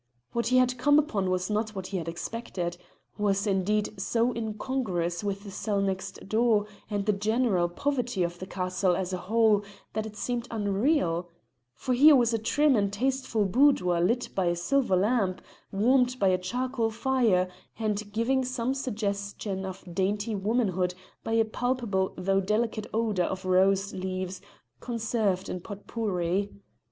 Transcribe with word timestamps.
What 0.31 0.47
he 0.47 0.57
had 0.57 0.79
come 0.79 0.97
upon 0.97 1.29
was 1.29 1.47
not 1.47 1.75
what 1.75 1.85
he 1.85 1.97
had 1.97 2.07
expected, 2.07 2.75
was, 3.19 3.45
indeed, 3.45 4.01
so 4.01 4.33
incongruous 4.33 5.23
with 5.23 5.43
the 5.43 5.51
cell 5.51 5.79
next 5.79 6.27
door 6.27 6.65
and 6.89 7.05
the 7.05 7.13
general 7.13 7.69
poverty 7.69 8.23
of 8.23 8.39
the 8.39 8.47
castle 8.47 8.95
as 8.95 9.13
a 9.13 9.19
whole 9.29 9.63
that 9.93 10.07
it 10.07 10.15
seemed 10.17 10.47
unreal; 10.49 11.29
for 11.75 11.93
here 11.93 12.15
was 12.15 12.33
a 12.33 12.39
trim 12.39 12.75
and 12.75 12.91
tasteful 12.91 13.45
boudoir 13.45 14.01
lit 14.01 14.29
by 14.33 14.45
a 14.45 14.55
silver 14.55 14.95
lamp, 14.95 15.39
warmed 15.71 16.17
by 16.17 16.29
a 16.29 16.37
charcoal 16.39 16.89
fire, 16.89 17.47
and 17.77 18.11
giving 18.11 18.43
some 18.43 18.73
suggestion 18.73 19.67
of 19.67 19.83
dainty 19.93 20.33
womanhood 20.33 20.95
by 21.23 21.33
a 21.33 21.45
palpable 21.45 22.11
though 22.17 22.41
delicate 22.41 22.87
odour 22.91 23.25
of 23.27 23.45
rose 23.45 23.93
leaves 23.93 24.41
conserved 24.79 25.47
in 25.47 25.59
pot 25.61 25.85
pourri. 25.85 26.49